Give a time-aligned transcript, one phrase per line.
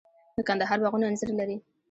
[0.37, 1.57] د کندهار باغونه انځر لري.